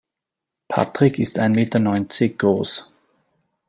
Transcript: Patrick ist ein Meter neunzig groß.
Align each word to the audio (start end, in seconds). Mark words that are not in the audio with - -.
Patrick 0.67 1.19
ist 1.19 1.37
ein 1.37 1.51
Meter 1.51 1.77
neunzig 1.77 2.39
groß. 2.39 2.91